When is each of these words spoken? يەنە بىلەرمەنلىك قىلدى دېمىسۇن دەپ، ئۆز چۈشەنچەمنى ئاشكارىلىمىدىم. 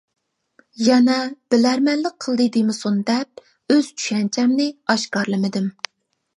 يەنە 0.85 1.17
بىلەرمەنلىك 1.55 2.17
قىلدى 2.25 2.49
دېمىسۇن 2.57 2.99
دەپ، 3.11 3.45
ئۆز 3.77 3.93
چۈشەنچەمنى 3.93 4.69
ئاشكارىلىمىدىم. 4.91 5.73